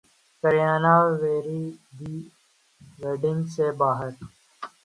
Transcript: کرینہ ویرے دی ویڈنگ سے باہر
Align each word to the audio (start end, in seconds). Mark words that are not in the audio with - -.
کرینہ 0.43 0.95
ویرے 1.19 1.61
دی 1.97 2.13
ویڈنگ 3.01 3.41
سے 3.55 3.67
باہر 3.79 4.11